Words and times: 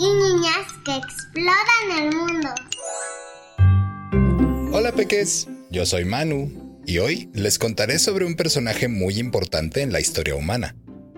y 0.00 0.08
niñas 0.14 0.66
que 0.82 0.96
exploran 0.96 1.98
el 1.98 2.16
mundo. 2.16 2.48
Hola 4.72 4.92
peques, 4.92 5.46
yo 5.70 5.84
soy 5.84 6.06
Manu 6.06 6.80
y 6.86 6.98
hoy 6.98 7.28
les 7.34 7.58
contaré 7.58 7.98
sobre 7.98 8.24
un 8.24 8.34
personaje 8.34 8.88
muy 8.88 9.18
importante 9.18 9.82
en 9.82 9.92
la 9.92 10.00
historia 10.00 10.34
humana. 10.36 10.74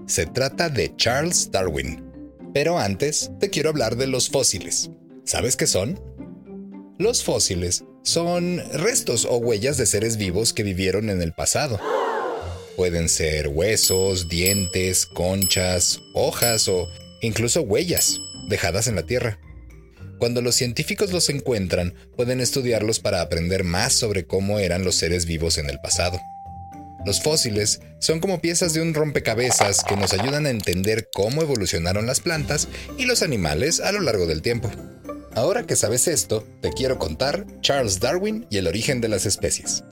Se 0.06 0.26
trata 0.26 0.68
de 0.68 0.96
Charles 0.96 1.52
Darwin. 1.52 2.10
Pero 2.52 2.76
antes 2.78 3.30
te 3.38 3.50
quiero 3.50 3.70
hablar 3.70 3.94
de 3.96 4.08
los 4.08 4.28
fósiles. 4.28 4.90
¿Sabes 5.24 5.56
qué 5.56 5.68
son? 5.68 6.00
Los 6.98 7.22
fósiles 7.22 7.84
son 8.02 8.60
restos 8.72 9.24
o 9.24 9.36
huellas 9.36 9.76
de 9.76 9.86
seres 9.86 10.16
vivos 10.16 10.52
que 10.52 10.64
vivieron 10.64 11.08
en 11.08 11.22
el 11.22 11.32
pasado. 11.32 11.78
Pueden 12.76 13.08
ser 13.08 13.46
huesos, 13.46 14.28
dientes, 14.28 15.06
conchas, 15.06 16.00
hojas 16.14 16.66
o 16.66 16.88
incluso 17.20 17.62
huellas 17.62 18.20
dejadas 18.48 18.86
en 18.86 18.96
la 18.96 19.02
Tierra. 19.02 19.38
Cuando 20.18 20.40
los 20.40 20.54
científicos 20.54 21.12
los 21.12 21.28
encuentran, 21.30 21.94
pueden 22.16 22.40
estudiarlos 22.40 23.00
para 23.00 23.20
aprender 23.20 23.64
más 23.64 23.92
sobre 23.92 24.24
cómo 24.24 24.58
eran 24.58 24.84
los 24.84 24.94
seres 24.94 25.26
vivos 25.26 25.58
en 25.58 25.68
el 25.68 25.80
pasado. 25.80 26.20
Los 27.04 27.20
fósiles 27.20 27.80
son 27.98 28.20
como 28.20 28.40
piezas 28.40 28.74
de 28.74 28.80
un 28.80 28.94
rompecabezas 28.94 29.82
que 29.82 29.96
nos 29.96 30.12
ayudan 30.12 30.46
a 30.46 30.50
entender 30.50 31.08
cómo 31.12 31.42
evolucionaron 31.42 32.06
las 32.06 32.20
plantas 32.20 32.68
y 32.96 33.06
los 33.06 33.22
animales 33.22 33.80
a 33.80 33.90
lo 33.90 34.00
largo 34.00 34.26
del 34.26 34.42
tiempo. 34.42 34.70
Ahora 35.34 35.64
que 35.64 35.76
sabes 35.76 36.06
esto, 36.08 36.46
te 36.60 36.70
quiero 36.72 36.98
contar 36.98 37.46
Charles 37.60 37.98
Darwin 37.98 38.46
y 38.50 38.58
el 38.58 38.66
origen 38.66 39.00
de 39.00 39.08
las 39.08 39.26
especies. 39.26 39.82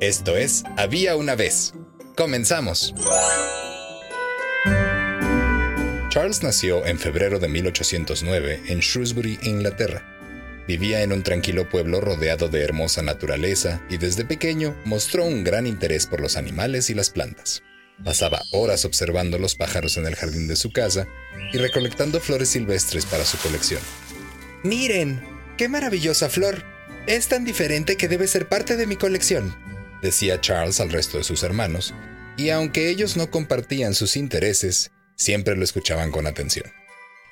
Esto 0.00 0.36
es 0.36 0.64
Había 0.76 1.16
una 1.16 1.34
vez. 1.34 1.72
Comenzamos. 2.16 2.94
Charles 6.28 6.42
nació 6.42 6.84
en 6.84 6.98
febrero 6.98 7.38
de 7.38 7.48
1809 7.48 8.64
en 8.66 8.80
Shrewsbury, 8.80 9.38
Inglaterra. 9.44 10.04
Vivía 10.66 11.02
en 11.02 11.14
un 11.14 11.22
tranquilo 11.22 11.70
pueblo 11.70 12.02
rodeado 12.02 12.50
de 12.50 12.60
hermosa 12.60 13.00
naturaleza 13.00 13.80
y 13.88 13.96
desde 13.96 14.26
pequeño 14.26 14.76
mostró 14.84 15.24
un 15.24 15.42
gran 15.42 15.66
interés 15.66 16.04
por 16.04 16.20
los 16.20 16.36
animales 16.36 16.90
y 16.90 16.94
las 16.94 17.08
plantas. 17.08 17.62
Pasaba 18.04 18.42
horas 18.52 18.84
observando 18.84 19.38
los 19.38 19.54
pájaros 19.54 19.96
en 19.96 20.04
el 20.04 20.16
jardín 20.16 20.48
de 20.48 20.56
su 20.56 20.70
casa 20.70 21.08
y 21.50 21.56
recolectando 21.56 22.20
flores 22.20 22.50
silvestres 22.50 23.06
para 23.06 23.24
su 23.24 23.38
colección. 23.38 23.80
Miren, 24.62 25.22
qué 25.56 25.70
maravillosa 25.70 26.28
flor. 26.28 26.62
Es 27.06 27.28
tan 27.28 27.46
diferente 27.46 27.96
que 27.96 28.06
debe 28.06 28.26
ser 28.26 28.50
parte 28.50 28.76
de 28.76 28.86
mi 28.86 28.96
colección, 28.96 29.56
decía 30.02 30.42
Charles 30.42 30.78
al 30.80 30.90
resto 30.90 31.16
de 31.16 31.24
sus 31.24 31.42
hermanos, 31.42 31.94
y 32.36 32.50
aunque 32.50 32.90
ellos 32.90 33.16
no 33.16 33.30
compartían 33.30 33.94
sus 33.94 34.14
intereses, 34.14 34.90
siempre 35.18 35.56
lo 35.56 35.64
escuchaban 35.64 36.10
con 36.10 36.26
atención. 36.26 36.72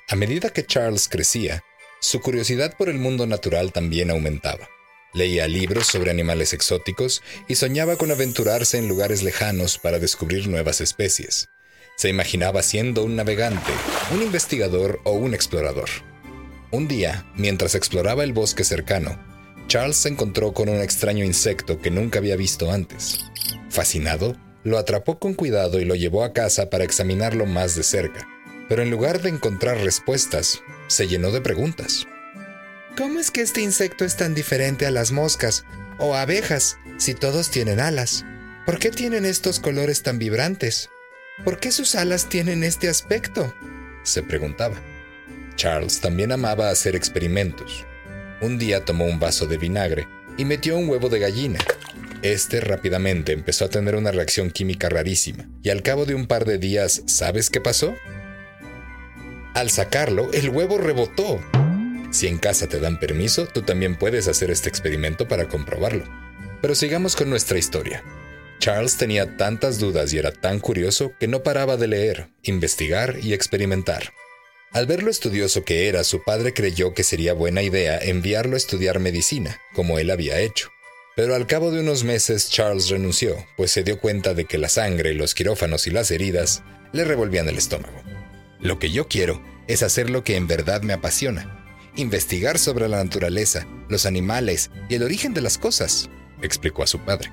A 0.07 0.15
medida 0.15 0.51
que 0.51 0.65
Charles 0.65 1.09
crecía, 1.09 1.63
su 1.99 2.21
curiosidad 2.21 2.77
por 2.77 2.89
el 2.89 2.99
mundo 2.99 3.25
natural 3.25 3.73
también 3.73 4.11
aumentaba. 4.11 4.69
Leía 5.13 5.47
libros 5.47 5.87
sobre 5.87 6.11
animales 6.11 6.53
exóticos 6.53 7.23
y 7.47 7.55
soñaba 7.55 7.95
con 7.95 8.11
aventurarse 8.11 8.77
en 8.77 8.87
lugares 8.87 9.23
lejanos 9.23 9.79
para 9.79 9.97
descubrir 9.97 10.47
nuevas 10.47 10.79
especies. 10.79 11.49
Se 11.95 12.09
imaginaba 12.09 12.61
siendo 12.61 13.03
un 13.03 13.15
navegante, 13.15 13.71
un 14.13 14.21
investigador 14.21 14.99
o 15.03 15.13
un 15.13 15.33
explorador. 15.33 15.89
Un 16.69 16.87
día, 16.87 17.25
mientras 17.35 17.73
exploraba 17.73 18.23
el 18.23 18.33
bosque 18.33 18.63
cercano, 18.63 19.17
Charles 19.67 19.97
se 19.97 20.09
encontró 20.09 20.53
con 20.53 20.69
un 20.69 20.81
extraño 20.81 21.25
insecto 21.25 21.81
que 21.81 21.89
nunca 21.89 22.19
había 22.19 22.35
visto 22.35 22.71
antes. 22.71 23.25
Fascinado, 23.69 24.37
lo 24.63 24.77
atrapó 24.77 25.19
con 25.19 25.33
cuidado 25.33 25.79
y 25.79 25.85
lo 25.85 25.95
llevó 25.95 26.23
a 26.23 26.33
casa 26.33 26.69
para 26.69 26.83
examinarlo 26.83 27.45
más 27.45 27.75
de 27.75 27.83
cerca. 27.83 28.27
Pero 28.69 28.81
en 28.81 28.91
lugar 28.91 29.21
de 29.21 29.29
encontrar 29.29 29.77
respuestas, 29.77 30.61
se 30.87 31.07
llenó 31.07 31.31
de 31.31 31.41
preguntas. 31.41 32.05
¿Cómo 32.97 33.19
es 33.19 33.31
que 33.31 33.41
este 33.41 33.61
insecto 33.61 34.05
es 34.05 34.17
tan 34.17 34.33
diferente 34.33 34.85
a 34.85 34.91
las 34.91 35.11
moscas 35.11 35.65
o 35.99 36.15
abejas 36.15 36.77
si 36.97 37.13
todos 37.13 37.49
tienen 37.51 37.79
alas? 37.79 38.25
¿Por 38.65 38.79
qué 38.79 38.89
tienen 38.89 39.25
estos 39.25 39.59
colores 39.59 40.03
tan 40.03 40.19
vibrantes? 40.19 40.89
¿Por 41.43 41.59
qué 41.59 41.71
sus 41.71 41.95
alas 41.95 42.27
tienen 42.27 42.63
este 42.63 42.89
aspecto? 42.89 43.53
se 44.03 44.23
preguntaba. 44.23 44.75
Charles 45.55 46.01
también 46.01 46.31
amaba 46.31 46.69
hacer 46.69 46.95
experimentos. 46.95 47.85
Un 48.41 48.57
día 48.57 48.85
tomó 48.85 49.05
un 49.05 49.19
vaso 49.19 49.45
de 49.45 49.57
vinagre 49.57 50.07
y 50.37 50.45
metió 50.45 50.77
un 50.77 50.89
huevo 50.89 51.09
de 51.09 51.19
gallina. 51.19 51.59
Este 52.23 52.61
rápidamente 52.61 53.31
empezó 53.31 53.65
a 53.65 53.69
tener 53.69 53.95
una 53.95 54.11
reacción 54.11 54.49
química 54.49 54.89
rarísima, 54.89 55.47
y 55.61 55.69
al 55.69 55.83
cabo 55.83 56.05
de 56.05 56.15
un 56.15 56.25
par 56.25 56.45
de 56.45 56.57
días, 56.57 57.03
¿sabes 57.05 57.49
qué 57.49 57.61
pasó? 57.61 57.95
Al 59.53 59.69
sacarlo, 59.69 60.31
el 60.33 60.49
huevo 60.49 60.77
rebotó. 60.77 61.39
Si 62.11 62.27
en 62.27 62.37
casa 62.39 62.67
te 62.67 62.79
dan 62.79 62.99
permiso, 62.99 63.47
tú 63.47 63.61
también 63.61 63.95
puedes 63.95 64.27
hacer 64.27 64.49
este 64.49 64.69
experimento 64.69 65.27
para 65.27 65.47
comprobarlo. 65.47 66.05
Pero 66.61 66.73
sigamos 66.73 67.15
con 67.15 67.29
nuestra 67.29 67.59
historia. 67.59 68.03
Charles 68.59 68.97
tenía 68.97 69.37
tantas 69.37 69.77
dudas 69.77 70.11
y 70.13 70.17
era 70.17 70.31
tan 70.31 70.59
curioso 70.59 71.13
que 71.19 71.27
no 71.27 71.43
paraba 71.43 71.77
de 71.77 71.87
leer, 71.87 72.29
investigar 72.41 73.17
y 73.21 73.33
experimentar. 73.33 74.11
Al 74.71 74.87
ver 74.87 75.03
lo 75.03 75.11
estudioso 75.11 75.63
que 75.63 75.87
era, 75.87 76.03
su 76.03 76.23
padre 76.23 76.53
creyó 76.53 76.93
que 76.93 77.03
sería 77.03 77.33
buena 77.33 77.61
idea 77.61 77.99
enviarlo 77.99 78.55
a 78.55 78.57
estudiar 78.57 78.99
medicina, 78.99 79.61
como 79.73 79.99
él 79.99 80.09
había 80.09 80.39
hecho. 80.39 80.69
Pero 81.17 81.33
al 81.33 81.47
cabo 81.47 81.71
de 81.71 81.79
unos 81.79 82.03
meses 82.03 82.47
Charles 82.47 82.89
renunció, 82.89 83.43
pues 83.57 83.71
se 83.71 83.83
dio 83.83 83.99
cuenta 83.99 84.35
de 84.35 84.45
que 84.45 84.59
la 84.59 84.69
sangre, 84.69 85.15
los 85.15 85.33
quirófanos 85.33 85.87
y 85.87 85.89
las 85.89 86.11
heridas 86.11 86.61
le 86.93 87.05
revolvían 87.05 87.49
el 87.49 87.57
estómago. 87.57 88.03
Lo 88.59 88.77
que 88.77 88.91
yo 88.91 89.07
quiero 89.07 89.41
es 89.67 89.81
hacer 89.81 90.11
lo 90.11 90.23
que 90.23 90.35
en 90.35 90.45
verdad 90.45 90.83
me 90.83 90.93
apasiona, 90.93 91.91
investigar 91.95 92.59
sobre 92.59 92.87
la 92.87 93.03
naturaleza, 93.03 93.65
los 93.89 94.05
animales 94.05 94.69
y 94.89 94.93
el 94.93 95.01
origen 95.01 95.33
de 95.33 95.41
las 95.41 95.57
cosas, 95.57 96.07
explicó 96.43 96.83
a 96.83 96.87
su 96.87 96.99
padre. 96.99 97.31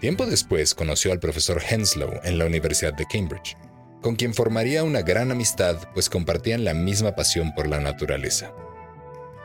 Tiempo 0.00 0.26
después 0.26 0.74
conoció 0.74 1.12
al 1.12 1.20
profesor 1.20 1.62
Henslow 1.62 2.18
en 2.24 2.38
la 2.38 2.46
Universidad 2.46 2.94
de 2.94 3.06
Cambridge, 3.06 3.56
con 4.00 4.16
quien 4.16 4.34
formaría 4.34 4.82
una 4.82 5.02
gran 5.02 5.30
amistad, 5.30 5.76
pues 5.94 6.10
compartían 6.10 6.64
la 6.64 6.74
misma 6.74 7.14
pasión 7.14 7.54
por 7.54 7.68
la 7.68 7.78
naturaleza. 7.78 8.52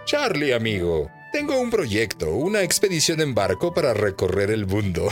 Charlie, 0.05 0.53
amigo, 0.53 1.11
tengo 1.31 1.59
un 1.59 1.69
proyecto, 1.69 2.31
una 2.31 2.61
expedición 2.61 3.21
en 3.21 3.35
barco 3.35 3.73
para 3.73 3.93
recorrer 3.93 4.51
el 4.51 4.65
mundo. 4.65 5.09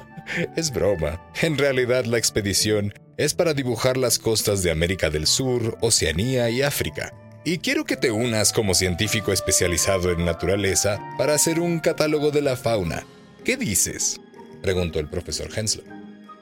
es 0.56 0.72
broma. 0.72 1.22
En 1.42 1.58
realidad 1.58 2.04
la 2.04 2.18
expedición 2.18 2.94
es 3.16 3.34
para 3.34 3.54
dibujar 3.54 3.96
las 3.96 4.18
costas 4.18 4.62
de 4.62 4.70
América 4.70 5.10
del 5.10 5.26
Sur, 5.26 5.76
Oceanía 5.80 6.50
y 6.50 6.62
África. 6.62 7.12
Y 7.44 7.58
quiero 7.58 7.84
que 7.84 7.96
te 7.96 8.10
unas 8.10 8.52
como 8.52 8.74
científico 8.74 9.32
especializado 9.32 10.10
en 10.10 10.24
naturaleza 10.24 10.98
para 11.16 11.34
hacer 11.34 11.58
un 11.60 11.80
catálogo 11.80 12.30
de 12.30 12.42
la 12.42 12.56
fauna. 12.56 13.06
¿Qué 13.44 13.56
dices? 13.56 14.20
preguntó 14.62 14.98
el 14.98 15.08
profesor 15.08 15.48
Henslow. 15.56 15.86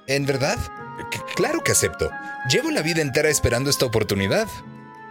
¿En 0.06 0.26
verdad? 0.26 0.58
Claro 1.36 1.62
que 1.62 1.72
acepto. 1.72 2.10
Llevo 2.50 2.70
la 2.70 2.82
vida 2.82 3.02
entera 3.02 3.28
esperando 3.28 3.70
esta 3.70 3.86
oportunidad, 3.86 4.48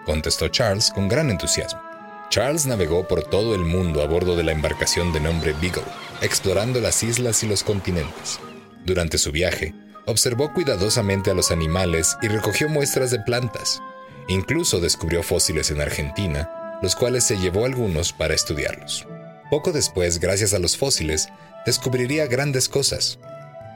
contestó 0.06 0.50
Charles 0.50 0.92
con 0.92 1.08
gran 1.08 1.30
entusiasmo. 1.30 1.87
Charles 2.30 2.66
navegó 2.66 3.08
por 3.08 3.24
todo 3.24 3.56
el 3.56 3.62
mundo 3.62 4.02
a 4.02 4.06
bordo 4.06 4.36
de 4.36 4.44
la 4.44 4.52
embarcación 4.52 5.14
de 5.14 5.20
nombre 5.20 5.54
Beagle, 5.62 5.84
explorando 6.22 6.82
las 6.82 7.02
islas 7.04 7.42
y 7.44 7.48
los 7.48 7.64
continentes. 7.64 8.40
Durante 8.86 9.18
su 9.18 9.32
viaje, 9.32 9.74
observó 10.06 10.54
cuidadosamente 10.54 11.32
a 11.32 11.34
los 11.34 11.52
animales 11.52 12.18
y 12.22 12.28
recogió 12.28 12.68
muestras 12.70 13.12
de 13.12 13.20
plantas. 13.20 13.82
Incluso 14.28 14.80
descubrió 14.80 15.24
fósiles 15.24 15.72
en 15.72 15.80
Argentina, 15.80 16.80
los 16.82 16.96
cuales 16.96 17.24
se 17.24 17.38
llevó 17.38 17.66
algunos 17.66 18.12
para 18.12 18.36
estudiarlos. 18.36 19.08
Poco 19.50 19.72
después, 19.72 20.20
gracias 20.20 20.54
a 20.54 20.60
los 20.60 20.76
fósiles, 20.76 21.30
descubriría 21.66 22.28
grandes 22.28 22.68
cosas. 22.68 23.20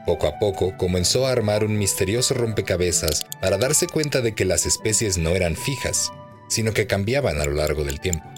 Poco 0.04 0.26
a 0.26 0.38
poco 0.38 0.76
comenzó 0.76 1.26
a 1.26 1.32
armar 1.32 1.64
un 1.64 1.78
misterioso 1.78 2.34
rompecabezas 2.34 3.24
para 3.40 3.56
darse 3.56 3.86
cuenta 3.86 4.20
de 4.20 4.34
que 4.34 4.44
las 4.44 4.66
especies 4.66 5.16
no 5.16 5.30
eran 5.30 5.56
fijas, 5.56 6.12
sino 6.48 6.72
que 6.72 6.86
cambiaban 6.86 7.40
a 7.40 7.46
lo 7.46 7.52
largo 7.52 7.84
del 7.84 8.00
tiempo. 8.00 8.28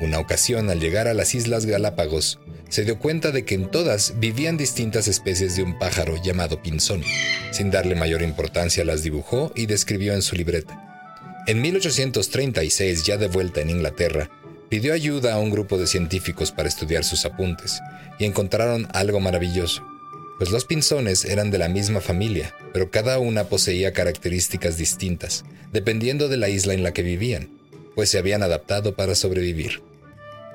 Una 0.00 0.18
ocasión, 0.18 0.70
al 0.70 0.80
llegar 0.80 1.08
a 1.08 1.14
las 1.14 1.34
Islas 1.34 1.66
Galápagos, 1.66 2.40
se 2.68 2.84
dio 2.84 2.98
cuenta 2.98 3.30
de 3.30 3.44
que 3.44 3.54
en 3.54 3.70
todas 3.70 4.14
vivían 4.18 4.56
distintas 4.56 5.06
especies 5.06 5.56
de 5.56 5.62
un 5.62 5.78
pájaro 5.78 6.20
llamado 6.22 6.60
pinzón. 6.62 7.02
Sin 7.52 7.70
darle 7.70 7.94
mayor 7.94 8.22
importancia 8.22 8.84
las 8.84 9.02
dibujó 9.02 9.52
y 9.54 9.66
describió 9.66 10.14
en 10.14 10.22
su 10.22 10.34
libreta. 10.34 10.80
En 11.46 11.60
1836, 11.60 13.04
ya 13.04 13.16
de 13.16 13.28
vuelta 13.28 13.60
en 13.60 13.70
Inglaterra, 13.70 14.30
pidió 14.68 14.92
ayuda 14.94 15.34
a 15.34 15.38
un 15.38 15.50
grupo 15.50 15.78
de 15.78 15.86
científicos 15.86 16.50
para 16.50 16.68
estudiar 16.68 17.04
sus 17.04 17.24
apuntes, 17.24 17.80
y 18.18 18.24
encontraron 18.24 18.88
algo 18.92 19.20
maravilloso, 19.20 19.84
pues 20.38 20.50
los 20.50 20.64
pinzones 20.64 21.24
eran 21.24 21.50
de 21.50 21.58
la 21.58 21.68
misma 21.68 22.00
familia, 22.00 22.54
pero 22.72 22.90
cada 22.90 23.18
una 23.18 23.44
poseía 23.44 23.92
características 23.92 24.76
distintas, 24.76 25.44
dependiendo 25.72 26.28
de 26.28 26.36
la 26.36 26.48
isla 26.48 26.74
en 26.74 26.82
la 26.82 26.92
que 26.92 27.02
vivían, 27.02 27.50
pues 27.94 28.10
se 28.10 28.18
habían 28.18 28.42
adaptado 28.42 28.94
para 28.94 29.14
sobrevivir. 29.14 29.82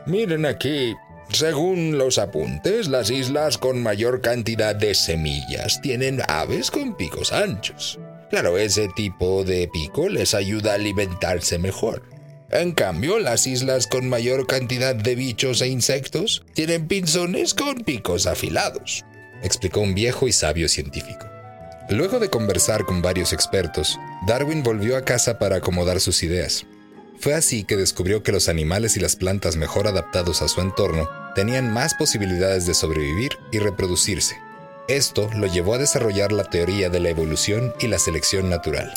Miren 0.05 0.45
aquí, 0.45 0.95
según 1.31 1.97
los 1.97 2.17
apuntes, 2.17 2.87
las 2.87 3.11
islas 3.11 3.57
con 3.57 3.83
mayor 3.83 4.21
cantidad 4.21 4.75
de 4.75 4.95
semillas 4.95 5.79
tienen 5.81 6.21
aves 6.27 6.71
con 6.71 6.95
picos 6.95 7.31
anchos. 7.31 7.99
Claro, 8.29 8.57
ese 8.57 8.89
tipo 8.95 9.43
de 9.43 9.67
pico 9.67 10.09
les 10.09 10.33
ayuda 10.33 10.71
a 10.71 10.75
alimentarse 10.75 11.57
mejor. 11.57 12.03
En 12.51 12.71
cambio, 12.71 13.19
las 13.19 13.45
islas 13.45 13.85
con 13.85 14.09
mayor 14.09 14.47
cantidad 14.47 14.95
de 14.95 15.15
bichos 15.15 15.61
e 15.61 15.67
insectos 15.67 16.43
tienen 16.53 16.87
pinzones 16.87 17.53
con 17.53 17.83
picos 17.83 18.25
afilados, 18.25 19.05
explicó 19.43 19.81
un 19.81 19.93
viejo 19.93 20.27
y 20.27 20.31
sabio 20.31 20.67
científico. 20.67 21.27
Luego 21.89 22.19
de 22.19 22.29
conversar 22.29 22.85
con 22.85 23.03
varios 23.03 23.33
expertos, 23.33 23.99
Darwin 24.27 24.63
volvió 24.63 24.97
a 24.97 25.05
casa 25.05 25.37
para 25.37 25.57
acomodar 25.57 25.99
sus 25.99 26.23
ideas. 26.23 26.65
Fue 27.19 27.33
así 27.33 27.65
que 27.65 27.75
descubrió 27.75 28.23
que 28.23 28.31
los 28.31 28.47
animales 28.47 28.95
y 28.95 29.01
las 29.01 29.17
plantas 29.17 29.57
mejor 29.57 29.87
adaptados 29.87 30.41
a 30.41 30.47
su 30.47 30.61
entorno 30.61 31.09
tenían 31.35 31.71
más 31.71 31.93
posibilidades 31.93 32.65
de 32.65 32.73
sobrevivir 32.73 33.31
y 33.51 33.59
reproducirse. 33.59 34.37
Esto 34.87 35.29
lo 35.35 35.47
llevó 35.47 35.73
a 35.73 35.79
desarrollar 35.79 36.31
la 36.31 36.45
teoría 36.45 36.89
de 36.89 37.01
la 37.01 37.09
evolución 37.09 37.73
y 37.81 37.87
la 37.87 37.99
selección 37.99 38.49
natural. 38.49 38.93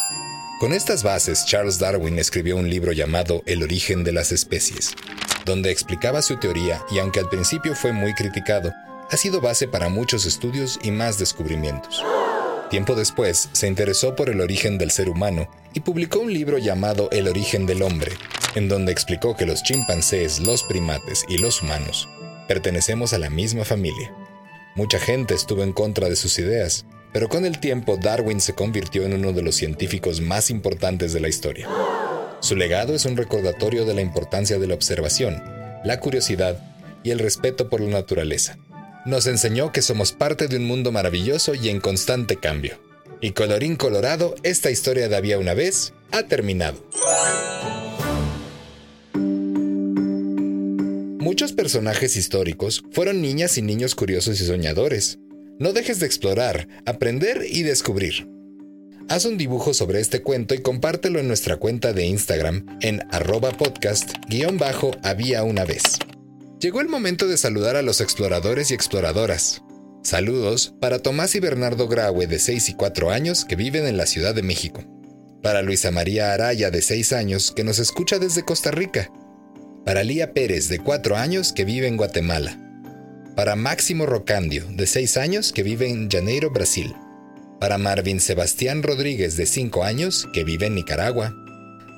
Con 0.60 0.72
estas 0.72 1.02
bases, 1.02 1.44
Charles 1.46 1.80
Darwin 1.80 2.20
escribió 2.20 2.56
un 2.56 2.70
libro 2.70 2.92
llamado 2.92 3.42
El 3.46 3.64
origen 3.64 4.04
de 4.04 4.12
las 4.12 4.30
especies, 4.30 4.92
donde 5.44 5.72
explicaba 5.72 6.22
su 6.22 6.38
teoría 6.38 6.80
y 6.92 7.00
aunque 7.00 7.18
al 7.18 7.28
principio 7.28 7.74
fue 7.74 7.92
muy 7.92 8.14
criticado, 8.14 8.72
ha 9.10 9.16
sido 9.16 9.40
base 9.40 9.66
para 9.66 9.88
muchos 9.88 10.26
estudios 10.26 10.78
y 10.82 10.92
más 10.92 11.18
descubrimientos. 11.18 12.02
Tiempo 12.72 12.94
después, 12.94 13.50
se 13.52 13.66
interesó 13.66 14.16
por 14.16 14.30
el 14.30 14.40
origen 14.40 14.78
del 14.78 14.90
ser 14.90 15.10
humano 15.10 15.46
y 15.74 15.80
publicó 15.80 16.20
un 16.20 16.32
libro 16.32 16.56
llamado 16.56 17.10
El 17.12 17.28
origen 17.28 17.66
del 17.66 17.82
hombre, 17.82 18.12
en 18.54 18.66
donde 18.70 18.92
explicó 18.92 19.36
que 19.36 19.44
los 19.44 19.62
chimpancés, 19.62 20.40
los 20.40 20.62
primates 20.62 21.26
y 21.28 21.36
los 21.36 21.60
humanos 21.60 22.08
pertenecemos 22.48 23.12
a 23.12 23.18
la 23.18 23.28
misma 23.28 23.66
familia. 23.66 24.14
Mucha 24.74 24.98
gente 24.98 25.34
estuvo 25.34 25.62
en 25.62 25.74
contra 25.74 26.08
de 26.08 26.16
sus 26.16 26.38
ideas, 26.38 26.86
pero 27.12 27.28
con 27.28 27.44
el 27.44 27.58
tiempo 27.58 27.98
Darwin 27.98 28.40
se 28.40 28.54
convirtió 28.54 29.02
en 29.02 29.12
uno 29.12 29.34
de 29.34 29.42
los 29.42 29.54
científicos 29.54 30.22
más 30.22 30.48
importantes 30.48 31.12
de 31.12 31.20
la 31.20 31.28
historia. 31.28 31.68
Su 32.40 32.56
legado 32.56 32.94
es 32.94 33.04
un 33.04 33.18
recordatorio 33.18 33.84
de 33.84 33.92
la 33.92 34.00
importancia 34.00 34.58
de 34.58 34.66
la 34.66 34.74
observación, 34.74 35.42
la 35.84 36.00
curiosidad 36.00 36.58
y 37.02 37.10
el 37.10 37.18
respeto 37.18 37.68
por 37.68 37.82
la 37.82 37.90
naturaleza 37.90 38.56
nos 39.04 39.26
enseñó 39.26 39.72
que 39.72 39.82
somos 39.82 40.12
parte 40.12 40.48
de 40.48 40.56
un 40.56 40.64
mundo 40.64 40.92
maravilloso 40.92 41.54
y 41.54 41.68
en 41.68 41.80
constante 41.80 42.36
cambio. 42.36 42.78
Y 43.20 43.32
colorín 43.32 43.76
colorado, 43.76 44.34
esta 44.42 44.70
historia 44.70 45.08
de 45.08 45.16
había 45.16 45.38
una 45.38 45.54
vez 45.54 45.92
ha 46.10 46.24
terminado. 46.24 46.84
Muchos 51.18 51.52
personajes 51.52 52.16
históricos 52.16 52.82
fueron 52.90 53.22
niñas 53.22 53.56
y 53.56 53.62
niños 53.62 53.94
curiosos 53.94 54.40
y 54.40 54.44
soñadores. 54.44 55.18
No 55.58 55.72
dejes 55.72 56.00
de 56.00 56.06
explorar, 56.06 56.66
aprender 56.84 57.46
y 57.48 57.62
descubrir. 57.62 58.28
Haz 59.08 59.24
un 59.24 59.38
dibujo 59.38 59.72
sobre 59.72 60.00
este 60.00 60.22
cuento 60.22 60.54
y 60.54 60.62
compártelo 60.62 61.20
en 61.20 61.28
nuestra 61.28 61.56
cuenta 61.56 61.92
de 61.92 62.06
Instagram 62.06 62.78
en 62.80 63.02
arroba 63.10 63.50
podcast-había 63.52 65.42
una 65.44 65.64
vez. 65.64 65.98
Llegó 66.62 66.80
el 66.80 66.88
momento 66.88 67.26
de 67.26 67.36
saludar 67.38 67.74
a 67.74 67.82
los 67.82 68.00
exploradores 68.00 68.70
y 68.70 68.74
exploradoras. 68.74 69.62
Saludos 70.04 70.72
para 70.80 71.00
Tomás 71.00 71.34
y 71.34 71.40
Bernardo 71.40 71.88
Graue 71.88 72.28
de 72.28 72.38
6 72.38 72.68
y 72.68 72.74
4 72.74 73.10
años 73.10 73.44
que 73.44 73.56
viven 73.56 73.84
en 73.84 73.96
la 73.96 74.06
Ciudad 74.06 74.32
de 74.32 74.44
México. 74.44 74.84
Para 75.42 75.62
Luisa 75.62 75.90
María 75.90 76.32
Araya 76.32 76.70
de 76.70 76.80
6 76.80 77.14
años 77.14 77.50
que 77.50 77.64
nos 77.64 77.80
escucha 77.80 78.20
desde 78.20 78.44
Costa 78.44 78.70
Rica. 78.70 79.10
Para 79.84 80.04
Lía 80.04 80.34
Pérez 80.34 80.68
de 80.68 80.78
4 80.78 81.16
años 81.16 81.52
que 81.52 81.64
vive 81.64 81.88
en 81.88 81.96
Guatemala. 81.96 82.56
Para 83.34 83.56
Máximo 83.56 84.06
Rocandio 84.06 84.64
de 84.70 84.86
6 84.86 85.16
años 85.16 85.52
que 85.52 85.64
vive 85.64 85.88
en 85.88 86.08
Janeiro, 86.08 86.52
Brasil. 86.52 86.94
Para 87.58 87.76
Marvin 87.76 88.20
Sebastián 88.20 88.84
Rodríguez 88.84 89.36
de 89.36 89.46
5 89.46 89.82
años 89.82 90.28
que 90.32 90.44
vive 90.44 90.66
en 90.66 90.76
Nicaragua. 90.76 91.34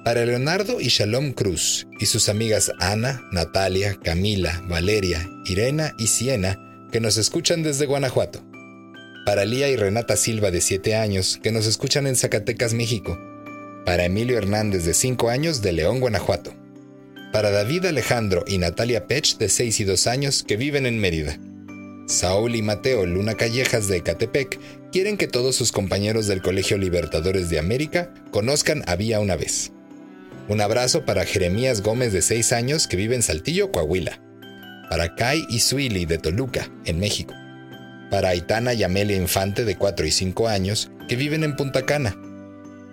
Para 0.04 0.26
Leonardo 0.26 0.82
y 0.82 0.88
Shalom 0.88 1.32
Cruz 1.32 1.86
y 1.98 2.04
sus 2.04 2.28
amigas 2.28 2.70
Ana, 2.78 3.26
Natalia, 3.32 3.98
Camila, 4.02 4.62
Valeria, 4.68 5.26
Irena 5.46 5.94
y 5.96 6.08
Siena, 6.08 6.60
que 6.92 7.00
nos 7.00 7.16
escuchan 7.16 7.62
desde 7.62 7.86
Guanajuato. 7.86 8.44
Para 9.24 9.46
Lía 9.46 9.70
y 9.70 9.76
Renata 9.76 10.18
Silva 10.18 10.50
de 10.50 10.60
7 10.60 10.94
años, 10.94 11.40
que 11.42 11.52
nos 11.52 11.66
escuchan 11.66 12.06
en 12.06 12.16
Zacatecas, 12.16 12.74
México. 12.74 13.18
Para 13.86 14.04
Emilio 14.04 14.36
Hernández 14.36 14.84
de 14.84 14.92
5 14.92 15.30
años 15.30 15.62
de 15.62 15.72
León, 15.72 16.00
Guanajuato. 16.00 16.54
Para 17.32 17.50
David 17.50 17.86
Alejandro 17.86 18.44
y 18.46 18.58
Natalia 18.58 19.06
Pech 19.06 19.38
de 19.38 19.48
6 19.48 19.80
y 19.80 19.84
2 19.84 20.06
años 20.06 20.44
que 20.46 20.58
viven 20.58 20.84
en 20.84 21.00
Mérida. 21.00 21.38
Saúl 22.06 22.56
y 22.56 22.60
Mateo 22.60 23.06
Luna 23.06 23.36
Callejas 23.36 23.88
de 23.88 23.96
Ecatepec 23.96 24.60
quieren 24.92 25.16
que 25.16 25.28
todos 25.28 25.56
sus 25.56 25.72
compañeros 25.72 26.26
del 26.26 26.42
Colegio 26.42 26.76
Libertadores 26.76 27.48
de 27.48 27.58
América 27.58 28.12
conozcan 28.30 28.84
Había 28.86 29.20
una 29.20 29.36
vez. 29.36 29.73
Un 30.46 30.60
abrazo 30.60 31.06
para 31.06 31.24
Jeremías 31.24 31.80
Gómez 31.80 32.12
de 32.12 32.20
6 32.20 32.52
años 32.52 32.86
que 32.86 32.98
vive 32.98 33.14
en 33.14 33.22
Saltillo, 33.22 33.72
Coahuila. 33.72 34.20
Para 34.90 35.14
Kai 35.14 35.46
y 35.48 35.60
Suili 35.60 36.04
de 36.04 36.18
Toluca, 36.18 36.70
en 36.84 36.98
México. 36.98 37.32
Para 38.10 38.28
Aitana 38.28 38.74
y 38.74 38.82
Amelia 38.82 39.16
Infante 39.16 39.64
de 39.64 39.76
4 39.76 40.06
y 40.06 40.10
5 40.10 40.48
años 40.48 40.90
que 41.08 41.16
viven 41.16 41.44
en 41.44 41.56
Punta 41.56 41.86
Cana. 41.86 42.14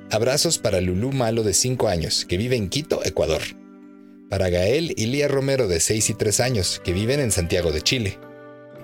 Abrazos 0.10 0.60
para 0.60 0.80
Lulú 0.80 1.12
Malo 1.12 1.44
de 1.44 1.54
5 1.54 1.90
años 1.90 2.26
que 2.26 2.38
vive 2.38 2.56
en 2.56 2.70
Quito, 2.70 3.02
Ecuador. 3.04 3.42
Para 4.30 4.50
Gael 4.50 4.94
y 4.96 5.08
Lía 5.08 5.28
Romero 5.28 5.68
de 5.68 5.82
6 5.82 6.10
y 6.10 6.14
3 6.14 6.40
años 6.40 6.82
que 6.86 6.94
viven 6.94 7.20
en 7.20 7.32
Santiago 7.32 7.74
de 7.74 7.82
Chile. 7.82 8.18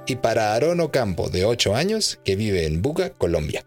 Y 0.06 0.18
para 0.18 0.54
Aaron 0.54 0.82
Ocampo 0.82 1.30
de 1.30 1.46
8 1.46 1.74
años 1.74 2.20
que 2.26 2.36
vive 2.36 2.66
en 2.66 2.82
Buga, 2.82 3.12
Colombia. 3.12 3.66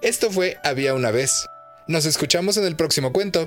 Esto 0.00 0.32
fue 0.32 0.56
Había 0.64 0.94
una 0.94 1.12
vez. 1.12 1.46
Nos 1.86 2.06
escuchamos 2.06 2.56
en 2.56 2.64
el 2.64 2.74
próximo 2.74 3.12
cuento. 3.12 3.46